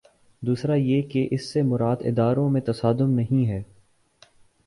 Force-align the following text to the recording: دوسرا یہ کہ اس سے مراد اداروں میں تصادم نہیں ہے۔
دوسرا 0.41 0.75
یہ 0.75 1.01
کہ 1.01 1.27
اس 1.31 1.53
سے 1.53 1.61
مراد 1.61 1.95
اداروں 1.99 2.49
میں 2.49 2.61
تصادم 2.61 3.11
نہیں 3.11 3.47
ہے۔ 3.47 3.61